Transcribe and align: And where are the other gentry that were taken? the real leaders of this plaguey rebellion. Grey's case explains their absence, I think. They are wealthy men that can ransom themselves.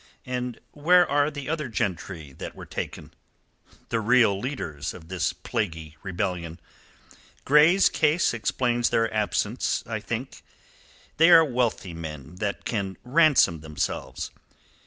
And 0.25 0.59
where 0.71 1.07
are 1.07 1.29
the 1.29 1.47
other 1.47 1.69
gentry 1.69 2.33
that 2.39 2.55
were 2.55 2.65
taken? 2.65 3.13
the 3.89 3.99
real 3.99 4.39
leaders 4.39 4.95
of 4.95 5.09
this 5.09 5.31
plaguey 5.31 5.95
rebellion. 6.01 6.59
Grey's 7.45 7.87
case 7.87 8.33
explains 8.33 8.89
their 8.89 9.13
absence, 9.13 9.83
I 9.85 9.99
think. 9.99 10.41
They 11.17 11.29
are 11.29 11.45
wealthy 11.45 11.93
men 11.93 12.37
that 12.37 12.65
can 12.65 12.97
ransom 13.03 13.59
themselves. 13.59 14.31